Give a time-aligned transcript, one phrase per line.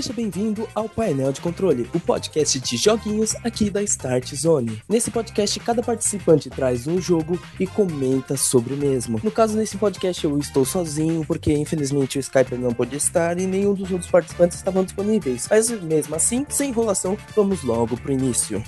[0.00, 4.80] Seja bem-vindo ao Painel de Controle, o podcast de joguinhos aqui da Start Zone.
[4.88, 9.20] Nesse podcast, cada participante traz um jogo e comenta sobre o mesmo.
[9.22, 13.46] No caso, nesse podcast eu estou sozinho, porque infelizmente o Skype não pôde estar e
[13.46, 15.46] nenhum dos outros participantes estavam disponíveis.
[15.50, 18.64] Mas mesmo assim, sem enrolação, vamos logo pro início.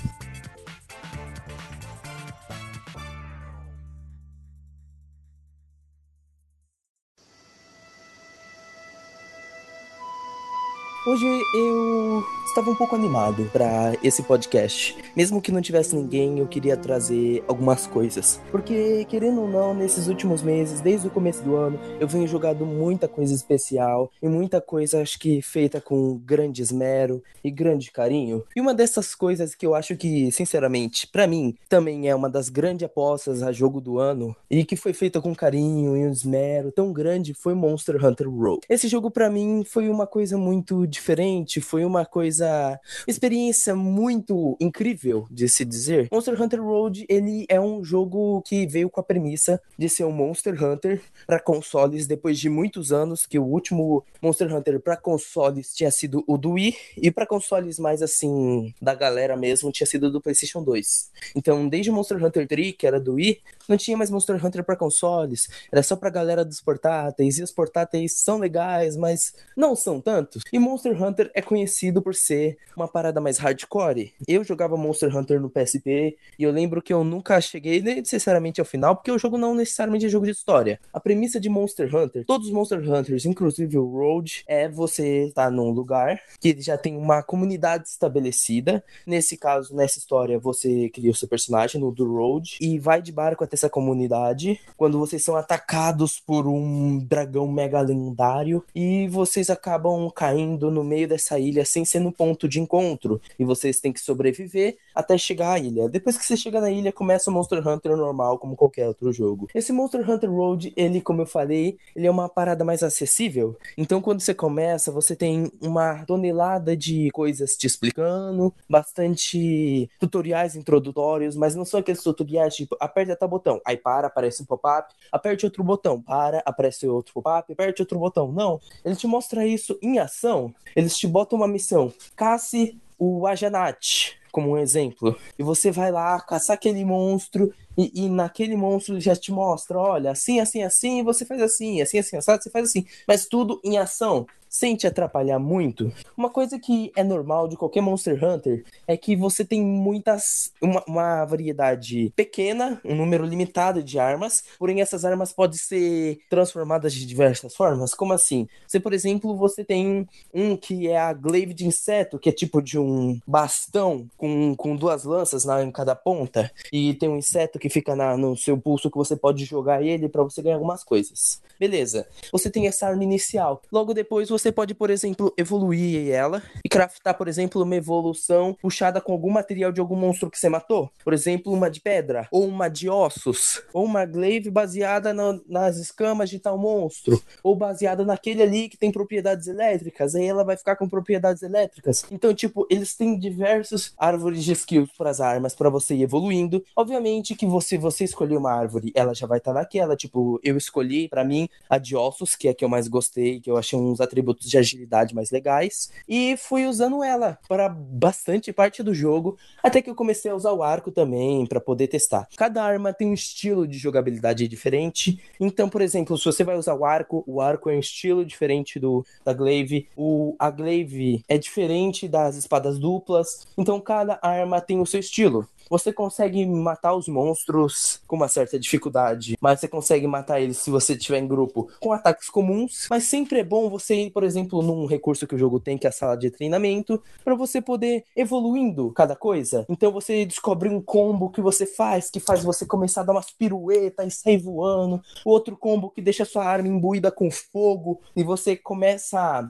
[11.05, 14.95] Hoje eu estava um pouco animado para esse podcast.
[15.17, 18.39] Mesmo que não tivesse ninguém, eu queria trazer algumas coisas.
[18.49, 22.65] Porque, querendo ou não, nesses últimos meses, desde o começo do ano, eu venho jogando
[22.65, 28.45] muita coisa especial e muita coisa, acho que feita com grande esmero e grande carinho.
[28.55, 32.47] E uma dessas coisas que eu acho que, sinceramente, para mim, também é uma das
[32.47, 36.71] grandes apostas a jogo do ano e que foi feita com carinho e um esmero
[36.71, 38.61] tão grande foi Monster Hunter World.
[38.69, 44.57] Esse jogo, para mim, foi uma coisa muito diferente, foi uma coisa coisa, experiência muito
[44.59, 46.07] incrível de se dizer.
[46.11, 50.11] Monster Hunter Road, ele é um jogo que veio com a premissa de ser um
[50.11, 55.75] Monster Hunter para consoles depois de muitos anos, que o último Monster Hunter para consoles
[55.75, 60.11] tinha sido o do Wii e para consoles mais assim da galera mesmo tinha sido
[60.11, 61.11] do PlayStation 2.
[61.35, 64.75] Então, desde Monster Hunter 3, que era do Wii, não tinha mais Monster Hunter para
[64.75, 70.01] consoles, era só pra galera dos portáteis, e os portáteis são legais, mas não são
[70.01, 70.43] tantos.
[70.51, 74.13] E Monster Hunter é conhecido por ser ser uma parada mais hardcore.
[74.27, 78.65] Eu jogava Monster Hunter no PSP e eu lembro que eu nunca cheguei necessariamente ao
[78.65, 80.79] final, porque o jogo não necessariamente é jogo de história.
[80.91, 85.45] A premissa de Monster Hunter, todos os Monster Hunters, inclusive o Road, é você estar
[85.45, 88.83] tá num lugar que já tem uma comunidade estabelecida.
[89.05, 93.11] Nesse caso, nessa história, você cria o seu personagem no do Road e vai de
[93.11, 94.59] barco até essa comunidade.
[94.75, 101.07] Quando vocês são atacados por um dragão mega lendário e vocês acabam caindo no meio
[101.07, 105.53] dessa ilha sem ser no ponto de encontro e vocês têm que sobreviver até chegar
[105.53, 105.87] à ilha.
[105.87, 109.47] Depois que você chega na ilha, começa o Monster Hunter normal, como qualquer outro jogo.
[109.53, 113.57] Esse Monster Hunter Road, ele, como eu falei, ele é uma parada mais acessível.
[113.77, 121.35] Então, quando você começa, você tem uma tonelada de coisas te explicando, bastante tutoriais introdutórios,
[121.35, 125.45] mas não são aqueles tutoriais tipo, aperta tal botão, aí para, aparece um pop-up, aperte
[125.45, 128.31] outro botão, para, aparece outro pop-up, aperte outro botão.
[128.31, 130.53] Não, ele te mostra isso em ação.
[130.75, 135.15] Eles te botam uma missão casse o Ajanat, como um exemplo.
[135.37, 140.11] E você vai lá caçar aquele monstro e, e, naquele monstro já te mostra, olha,
[140.11, 142.85] assim, assim, assim, você faz assim, assim, assim, assado, você faz assim.
[143.07, 145.91] Mas tudo em ação sem te atrapalhar muito.
[146.15, 150.51] Uma coisa que é normal de qualquer Monster Hunter é que você tem muitas.
[150.61, 156.93] uma, uma variedade pequena, um número limitado de armas, porém essas armas podem ser transformadas
[156.93, 157.95] de diversas formas.
[157.95, 158.47] Como assim?
[158.67, 162.61] Você, por exemplo, você tem um que é a glaive de inseto, que é tipo
[162.61, 167.57] de um bastão com, com duas lanças na, em cada ponta, e tem um inseto
[167.57, 170.83] que fica na, no seu pulso que você pode jogar ele para você ganhar algumas
[170.83, 171.41] coisas.
[171.59, 172.07] Beleza.
[172.31, 173.61] Você tem essa arma inicial.
[173.71, 178.99] Logo depois você pode, por exemplo, evoluir ela e craftar, por exemplo, uma evolução puxada
[179.01, 180.89] com algum material de algum monstro que você matou.
[181.03, 186.29] Por exemplo, uma de pedra, ou uma de ossos, ou uma glaive baseada nas escamas
[186.29, 190.75] de tal monstro, ou baseada naquele ali que tem propriedades elétricas, aí ela vai ficar
[190.75, 192.05] com propriedades elétricas.
[192.11, 196.63] Então, tipo, eles têm diversos árvores de skills para as armas para você ir evoluindo.
[196.75, 200.57] Obviamente que você você escolher uma árvore, ela já vai estar tá naquela, tipo, eu
[200.57, 203.57] escolhi para mim a de ossos, que é a que eu mais gostei, que eu
[203.57, 208.93] achei uns atributos de agilidade mais legais, e fui usando ela para bastante parte do
[208.93, 212.27] jogo, até que eu comecei a usar o arco também para poder testar.
[212.35, 216.75] Cada arma tem um estilo de jogabilidade diferente, então, por exemplo, se você vai usar
[216.75, 221.37] o arco, o arco é um estilo diferente do da glaive, o a glaive é
[221.37, 225.47] diferente das espadas duplas, então cada arma tem o seu estilo.
[225.69, 230.69] Você consegue matar os monstros com uma certa dificuldade, mas você consegue matar eles se
[230.69, 232.87] você estiver em grupo com ataques comuns.
[232.89, 235.87] Mas sempre é bom você ir, por exemplo, num recurso que o jogo tem, que
[235.87, 239.65] é a sala de treinamento, para você poder evoluindo cada coisa.
[239.69, 243.31] Então você descobre um combo que você faz, que faz você começar a dar umas
[243.31, 245.01] piruetas e sair voando.
[245.25, 249.49] Outro combo que deixa sua arma imbuída com fogo e você começa a,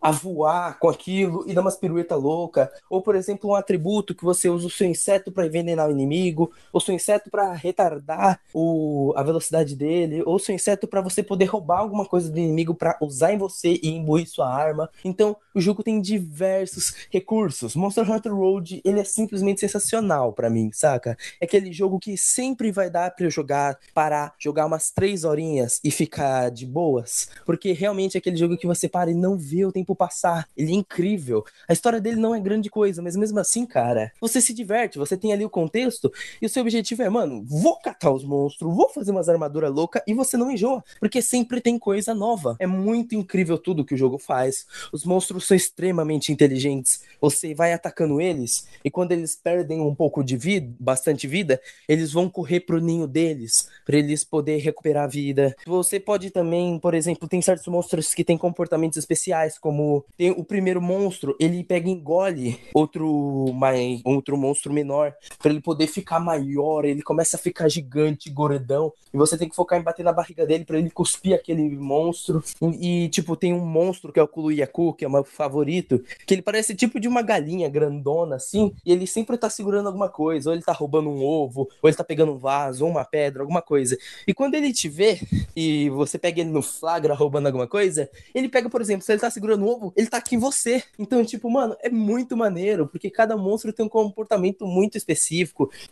[0.00, 2.68] a voar com aquilo e dar umas piruetas loucas.
[2.88, 6.52] Ou, por exemplo, um atributo que você usa o seu inseto para envenenar o inimigo,
[6.72, 11.46] ou seu inseto para retardar o, a velocidade dele, ou seu inseto para você poder
[11.46, 14.90] roubar alguma coisa do inimigo para usar em você e imbuir sua arma.
[15.04, 17.76] Então, o jogo tem diversos recursos.
[17.76, 21.16] Monster Hunter Road, ele é simplesmente sensacional para mim, saca?
[21.40, 25.80] É aquele jogo que sempre vai dar para eu jogar, parar, jogar umas três horinhas
[25.84, 29.64] e ficar de boas, porque realmente é aquele jogo que você para e não vê
[29.64, 30.48] o tempo tempo passar.
[30.56, 31.44] Ele é incrível.
[31.68, 35.16] A história dele não é grande coisa, mas mesmo assim, cara, você se diverte, você
[35.16, 38.88] tem ali o contexto e o seu objetivo é, mano, vou catar os monstros, vou
[38.88, 42.56] fazer umas armaduras loucas e você não enjoa, porque sempre tem coisa nova.
[42.58, 44.66] É muito incrível tudo que o jogo faz.
[44.92, 47.02] Os monstros são extremamente inteligentes.
[47.20, 52.12] Você vai atacando eles e quando eles perdem um pouco de vida, bastante vida, eles
[52.12, 55.54] vão correr pro ninho deles para eles poder recuperar a vida.
[55.66, 60.44] Você pode também, por exemplo, tem certos monstros que têm comportamentos especiais, como tem o
[60.44, 66.20] primeiro monstro, ele pega e engole outro mais outro monstro menor para ele poder ficar
[66.20, 70.12] maior, ele começa a ficar gigante, gordão, e você tem que focar em bater na
[70.12, 72.42] barriga dele para ele cuspir aquele monstro.
[72.80, 76.34] E, tipo, tem um monstro que é o Kuluyaku, que é o meu favorito, que
[76.34, 80.50] ele parece tipo de uma galinha grandona assim, e ele sempre tá segurando alguma coisa,
[80.50, 83.42] ou ele tá roubando um ovo, ou ele tá pegando um vaso, ou uma pedra,
[83.42, 83.96] alguma coisa.
[84.26, 85.20] E quando ele te vê
[85.56, 89.20] e você pega ele no flagra roubando alguma coisa, ele pega, por exemplo, se ele
[89.20, 90.82] tá segurando um ovo, ele tá aqui em você.
[90.98, 95.23] Então, tipo, mano, é muito maneiro, porque cada monstro tem um comportamento muito específico.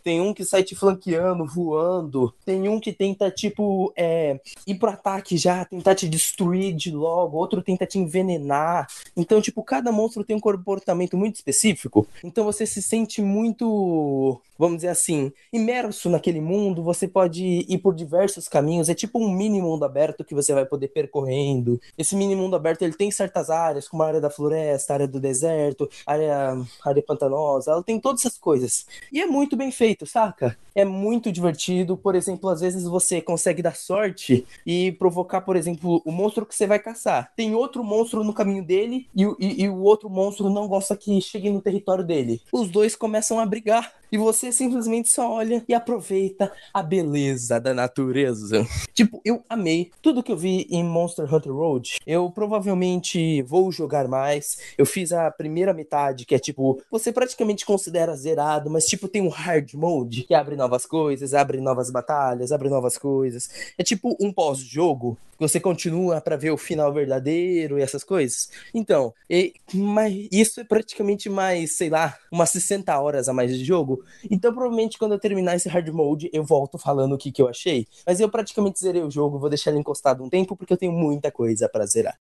[0.03, 2.33] Tem um que sai te flanqueando, voando.
[2.45, 7.37] Tem um que tenta, tipo, é, ir pro ataque já, tentar te destruir de logo.
[7.37, 8.87] Outro tenta te envenenar.
[9.15, 12.07] Então, tipo, cada monstro tem um comportamento muito específico.
[12.23, 16.83] Então você se sente muito, vamos dizer assim, imerso naquele mundo.
[16.83, 18.89] Você pode ir por diversos caminhos.
[18.89, 21.79] É tipo um mini mundo aberto que você vai poder percorrendo.
[21.97, 25.07] Esse mini mundo aberto ele tem certas áreas, como a área da floresta, a área
[25.07, 27.71] do deserto, área, área pantanosa.
[27.71, 28.85] Ela tem todas essas coisas.
[29.11, 30.57] E é muito bem feito, saca?
[30.75, 31.97] É muito divertido.
[31.97, 36.55] Por exemplo, às vezes você consegue dar sorte e provocar, por exemplo, o monstro que
[36.55, 37.31] você vai caçar.
[37.35, 41.19] Tem outro monstro no caminho dele e, e, e o outro monstro não gosta que
[41.21, 42.41] chegue no território dele.
[42.51, 47.73] Os dois começam a brigar e você simplesmente só olha e aproveita a beleza da
[47.73, 48.63] natureza.
[48.93, 51.97] Tipo, eu amei tudo que eu vi em Monster Hunter Road.
[52.05, 54.59] Eu provavelmente vou jogar mais.
[54.77, 59.23] Eu fiz a primeira metade, que é tipo, você praticamente considera zerado, mas tipo, tem
[59.23, 63.49] um hard mode que abre novas coisas, abre novas batalhas, abre novas coisas.
[63.79, 68.49] É tipo um pós-jogo você continua para ver o final verdadeiro e essas coisas.
[68.73, 73.63] Então, e, mas isso é praticamente mais, sei lá, umas 60 horas a mais de
[73.63, 74.02] jogo.
[74.29, 77.47] Então, provavelmente, quando eu terminar esse hard mode, eu volto falando o que, que eu
[77.47, 77.87] achei.
[78.05, 80.91] Mas eu praticamente zerei o jogo, vou deixar ele encostado um tempo, porque eu tenho
[80.91, 82.17] muita coisa para zerar.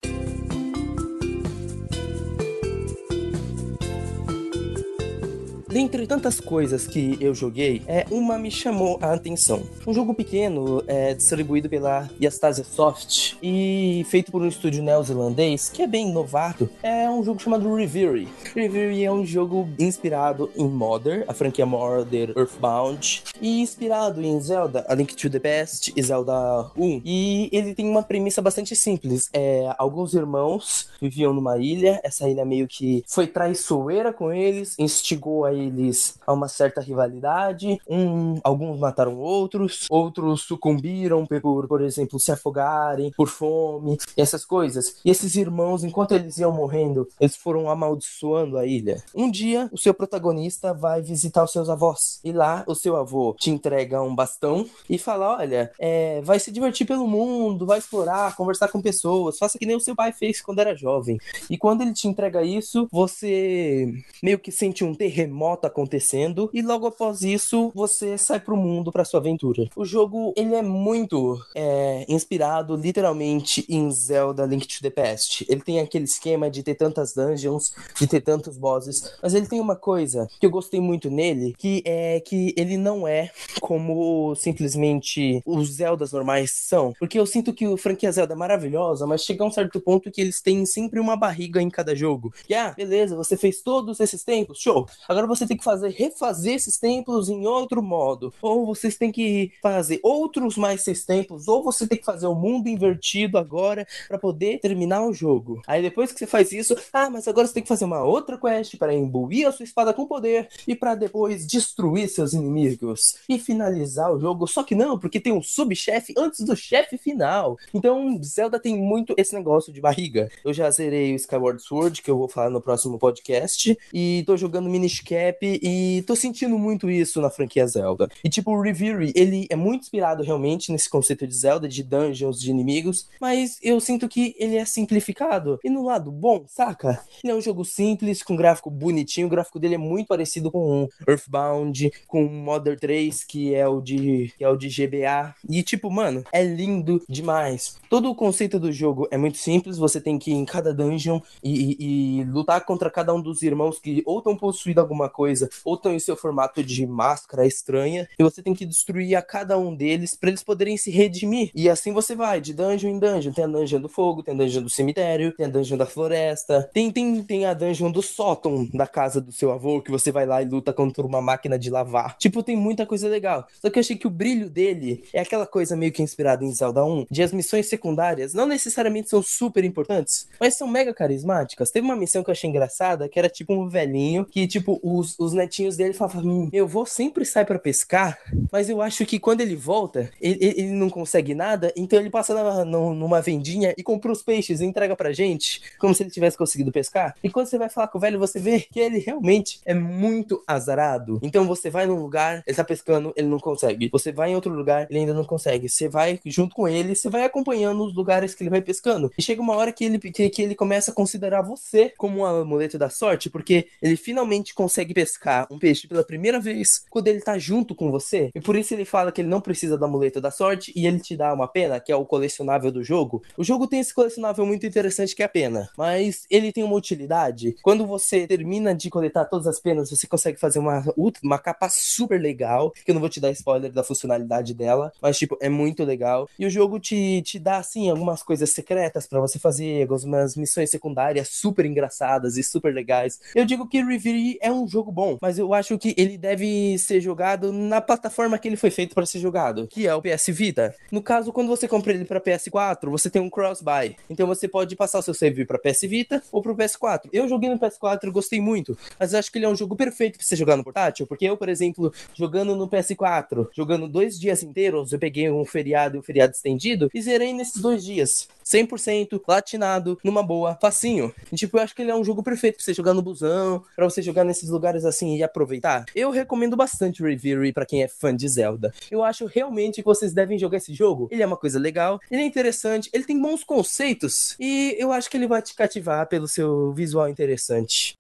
[5.77, 9.62] Dentre tantas coisas que eu joguei, é, uma me chamou a atenção.
[9.85, 15.83] Um jogo pequeno, é, distribuído pela Yastasia Soft e feito por um estúdio neozelandês, que
[15.83, 18.27] é bem inovado, é um jogo chamado Reverie.
[18.56, 24.83] Reverie é um jogo inspirado em Mother, a franquia Mother Earthbound, e inspirado em Zelda,
[24.89, 27.01] A Link to the Past e Zelda 1.
[27.06, 29.30] E ele tem uma premissa bastante simples.
[29.31, 35.45] É, alguns irmãos viviam numa ilha, essa ilha meio que foi traiçoeira com eles, instigou
[35.45, 37.79] a eles a uma certa rivalidade.
[37.87, 44.97] Um, alguns mataram outros, outros sucumbiram por, por exemplo, se afogarem por fome, essas coisas.
[45.03, 49.03] E esses irmãos, enquanto eles iam morrendo, eles foram amaldiçoando a ilha.
[49.13, 52.19] Um dia, o seu protagonista vai visitar os seus avós.
[52.23, 56.51] E lá, o seu avô te entrega um bastão e fala: Olha, é, vai se
[56.51, 60.42] divertir pelo mundo, vai explorar, conversar com pessoas, faça que nem o seu pai fez
[60.42, 61.18] quando era jovem.
[61.49, 66.85] E quando ele te entrega isso, você meio que sente um terremoto acontecendo e logo
[66.85, 69.68] após isso você sai pro mundo para sua aventura.
[69.76, 75.45] O jogo ele é muito é, inspirado literalmente em Zelda Link to the Past.
[75.49, 79.59] Ele tem aquele esquema de ter tantas dungeons, de ter tantos bosses, mas ele tem
[79.59, 85.42] uma coisa que eu gostei muito nele, que é que ele não é como simplesmente
[85.45, 89.44] os Zeldas normais são, porque eu sinto que o franquia Zelda é maravilhosa, mas chega
[89.44, 92.33] a um certo ponto que eles têm sempre uma barriga em cada jogo.
[92.49, 94.87] E ah, beleza, você fez todos esses tempos, show.
[95.07, 99.51] Agora você tem que fazer refazer esses templos em outro modo, ou vocês têm que
[99.61, 104.17] fazer outros mais seis templos, ou você tem que fazer o mundo invertido agora para
[104.17, 105.61] poder terminar o jogo.
[105.67, 108.37] Aí depois que você faz isso, ah, mas agora você tem que fazer uma outra
[108.37, 113.37] quest para imbuir a sua espada com poder e para depois destruir seus inimigos e
[113.37, 114.47] finalizar o jogo.
[114.47, 117.57] Só que não, porque tem um subchefe antes do chefe final.
[117.73, 120.29] Então Zelda tem muito esse negócio de barriga.
[120.44, 124.37] Eu já zerei o Skyward Sword, que eu vou falar no próximo podcast, e tô
[124.37, 128.09] jogando Minish Cap hype e tô sentindo muito isso na franquia Zelda.
[128.23, 132.39] E tipo, o Reverie, ele é muito inspirado realmente nesse conceito de Zelda, de dungeons,
[132.39, 135.59] de inimigos, mas eu sinto que ele é simplificado.
[135.63, 137.01] E no lado bom, saca?
[137.23, 140.87] Ele é um jogo simples, com gráfico bonitinho, o gráfico dele é muito parecido com
[141.07, 145.35] Earthbound, com Mother 3, que é o de que é o de GBA.
[145.49, 147.77] E tipo, mano, é lindo demais.
[147.89, 151.19] Todo o conceito do jogo é muito simples, você tem que ir em cada dungeon
[151.43, 155.50] e, e, e lutar contra cada um dos irmãos que ou estão possuindo alguma coisa,
[155.66, 159.57] ou estão em seu formato de máscara estranha, e você tem que destruir a cada
[159.57, 161.50] um deles para eles poderem se redimir.
[161.56, 163.33] E assim você vai, de dungeon em dungeon.
[163.33, 166.69] Tem a dungeon do fogo, tem a dungeon do cemitério, tem a dungeon da floresta,
[166.71, 170.28] tem, tem, tem a dungeon do sótão da casa do seu avô, que você vai
[170.28, 172.16] lá e luta contra uma máquina de lavar.
[172.19, 173.47] Tipo, tem muita coisa legal.
[173.59, 176.54] Só que eu achei que o brilho dele é aquela coisa meio que inspirada em
[176.54, 181.71] Zelda 1, de as missões secundárias não necessariamente são super importantes, mas são mega carismáticas.
[181.71, 185.16] Teve uma missão que eu achei engraçada, que era tipo um velhinho, que tipo, os,
[185.19, 188.18] os netinhos dele falavam, meu avô sempre sai para pescar,
[188.52, 192.33] mas eu acho que quando ele volta, ele, ele não consegue nada, então ele passa
[192.33, 196.37] na, numa vendinha e compra os peixes e entrega pra gente, como se ele tivesse
[196.37, 197.16] conseguido pescar.
[197.23, 200.44] E quando você vai falar com o velho, você vê que ele realmente é muito
[200.45, 201.19] azarado.
[201.21, 203.90] Então você vai num lugar, ele tá pescando, ele não consegue.
[203.92, 205.69] Você vai em outro lugar, ele ainda não consegue.
[205.69, 209.11] Você vai junto com ele, você vai acompanhando os lugares que ele vai pescando.
[209.18, 212.26] E chega uma hora que ele, que, que ele começa a considerar você como um
[212.26, 217.21] amuleto da sorte, porque ele finalmente consegue pescar um peixe pela primeira vez quando ele
[217.21, 218.31] tá junto com você.
[218.33, 220.99] E por isso ele fala que ele não precisa do amuleto da sorte e ele
[220.99, 223.21] te dá uma pena, que é o colecionável do jogo.
[223.37, 226.73] O jogo tem esse colecionável muito interessante que é a pena, mas ele tem uma
[226.73, 227.56] utilidade.
[227.61, 230.83] Quando você termina de coletar todas as penas, você consegue fazer uma,
[231.23, 235.19] uma capa super legal, que eu não vou te dar spoiler da funcionalidade dela, mas
[235.19, 236.27] tipo, é muito legal.
[236.39, 240.71] E o jogo te, te dá assim algumas coisas secretas para você fazer, algumas missões
[240.71, 243.19] secundárias super engraçadas e super legais.
[243.35, 247.01] Eu digo que Reverie é um jogo bom, mas eu acho que ele deve ser
[247.01, 250.75] jogado na plataforma que ele foi feito para ser jogado, que é o PS Vita.
[250.91, 253.95] No caso, quando você compra ele para PS4, você tem um cross-buy.
[254.09, 257.09] Então você pode passar o seu save para PS Vita ou para o PS4.
[257.11, 259.75] Eu joguei no PS4 e gostei muito, mas eu acho que ele é um jogo
[259.75, 264.19] perfeito para você jogar no portátil, porque eu, por exemplo, jogando no PS4, jogando dois
[264.19, 268.27] dias inteiros, eu peguei um feriado e um feriado estendido e zerei nesses dois dias.
[268.47, 271.13] 100% platinado, numa boa, facinho.
[271.31, 273.63] E, tipo, eu acho que ele é um jogo perfeito pra você jogar no busão,
[273.75, 275.85] pra você jogar nesses lugares assim e aproveitar.
[275.95, 278.73] Eu recomendo bastante Reverie para quem é fã de Zelda.
[278.91, 281.07] Eu acho realmente que vocês devem jogar esse jogo.
[281.11, 285.09] Ele é uma coisa legal, ele é interessante, ele tem bons conceitos e eu acho
[285.09, 287.95] que ele vai te cativar pelo seu visual interessante.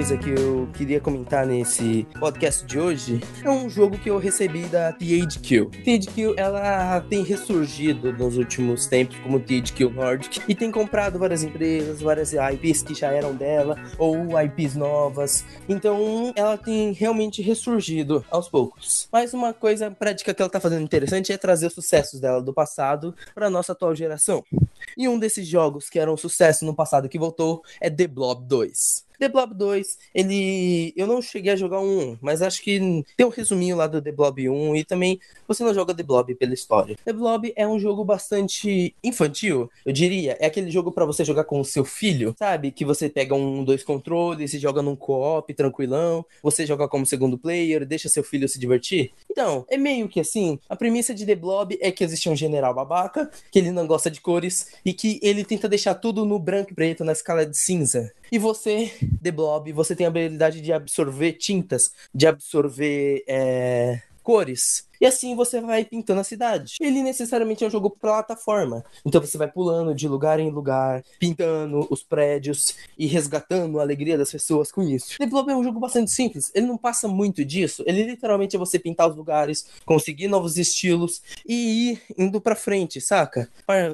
[0.00, 4.62] Coisa que eu queria comentar nesse podcast de hoje é um jogo que eu recebi
[4.62, 5.66] da THQ.
[5.84, 12.00] THQ, ela tem ressurgido nos últimos tempos como THQ Nordic e tem comprado várias empresas,
[12.00, 15.44] várias IPs que já eram dela ou IPs novas.
[15.68, 19.06] Então, ela tem realmente ressurgido aos poucos.
[19.12, 22.54] Mas uma coisa prática que ela tá fazendo interessante é trazer os sucessos dela do
[22.54, 24.42] passado para nossa atual geração.
[24.96, 28.46] E um desses jogos que era um sucesso no passado que voltou é The Blob
[28.46, 29.09] 2.
[29.20, 30.94] The Blob 2, ele.
[30.96, 34.10] Eu não cheguei a jogar um, mas acho que tem um resuminho lá do The
[34.10, 36.96] Blob 1 e também você não joga The Blob pela história.
[37.04, 40.38] The Blob é um jogo bastante infantil, eu diria.
[40.40, 42.70] É aquele jogo para você jogar com o seu filho, sabe?
[42.70, 47.36] Que você pega um, dois controles e joga num co-op tranquilão, você joga como segundo
[47.36, 49.12] player, deixa seu filho se divertir.
[49.30, 50.58] Então, é meio que assim.
[50.66, 54.10] A premissa de The Blob é que existe um general babaca, que ele não gosta
[54.10, 57.58] de cores e que ele tenta deixar tudo no branco e preto na escala de
[57.58, 58.10] cinza.
[58.32, 64.88] E você, The Blob, você tem a habilidade de absorver tintas, de absorver é, cores.
[65.00, 66.74] E assim você vai pintando a cidade.
[66.80, 68.84] Ele necessariamente é um jogo plataforma.
[69.04, 74.18] Então você vai pulando de lugar em lugar, pintando os prédios e resgatando a alegria
[74.18, 75.16] das pessoas com isso.
[75.28, 76.50] Blob é um jogo bastante simples.
[76.54, 77.82] Ele não passa muito disso.
[77.86, 83.00] Ele literalmente é você pintar os lugares, conseguir novos estilos e ir indo para frente,
[83.00, 83.48] saca?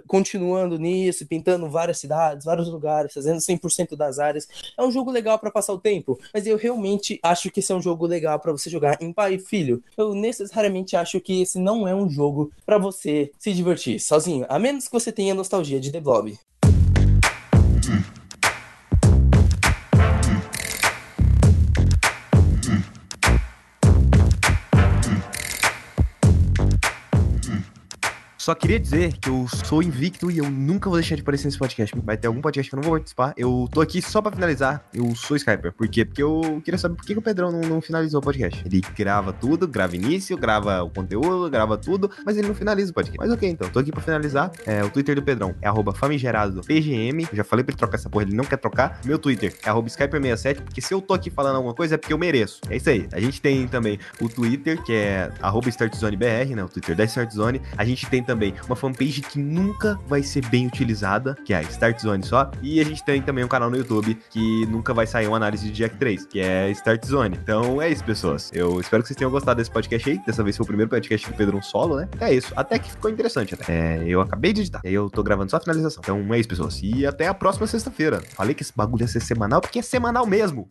[0.06, 4.48] Continuando nisso, pintando várias cidades, vários lugares, fazendo 100% das áreas.
[4.76, 7.74] É um jogo legal para passar o tempo, mas eu realmente acho que esse é
[7.74, 9.82] um jogo legal para você jogar em pai e filho.
[9.96, 14.58] Eu necessariamente acho que esse não é um jogo para você se divertir sozinho, a
[14.58, 16.38] menos que você tenha nostalgia de The Blob.
[28.46, 31.58] Só queria dizer que eu sou invicto e eu nunca vou deixar de aparecer nesse
[31.58, 31.92] podcast.
[32.04, 33.34] Vai ter algum podcast que eu não vou participar.
[33.36, 34.84] Eu tô aqui só pra finalizar.
[34.94, 35.72] Eu sou Skyper.
[35.72, 36.04] Por quê?
[36.04, 38.62] Porque eu queria saber por que, que o Pedrão não, não finalizou o podcast.
[38.64, 42.94] Ele grava tudo, grava início, grava o conteúdo, grava tudo, mas ele não finaliza o
[42.94, 43.18] podcast.
[43.18, 43.68] Mas ok, então.
[43.68, 44.52] Tô aqui pra finalizar.
[44.64, 47.26] É, o Twitter do Pedrão é arroba famigerado PGM.
[47.28, 49.00] Eu já falei pra ele trocar essa porra, ele não quer trocar.
[49.04, 52.12] Meu Twitter é arroba Skyper67, porque se eu tô aqui falando alguma coisa é porque
[52.12, 52.60] eu mereço.
[52.70, 53.08] É isso aí.
[53.10, 55.32] A gente tem também o Twitter, que é
[55.66, 56.62] StartZoneBR, né?
[56.62, 57.60] O Twitter da StartZone.
[57.76, 58.35] A gente tem também
[58.66, 62.50] uma fanpage que nunca vai ser bem utilizada, que é a StartZone só.
[62.62, 65.66] E a gente tem também um canal no YouTube que nunca vai sair uma análise
[65.66, 67.38] de Jack 3, que é StartZone.
[67.42, 68.50] Então é isso, pessoas.
[68.52, 70.18] Eu espero que vocês tenham gostado desse podcast aí.
[70.26, 72.08] Dessa vez foi o primeiro podcast do Pedro um solo, né?
[72.20, 72.52] É isso.
[72.56, 73.56] Até que ficou interessante.
[73.68, 74.80] É, eu acabei de editar.
[74.84, 76.00] E aí eu tô gravando só a finalização.
[76.02, 76.80] Então é isso, pessoas.
[76.82, 78.20] E até a próxima sexta-feira.
[78.34, 80.68] Falei que esse bagulho ia ser semanal, porque é semanal mesmo.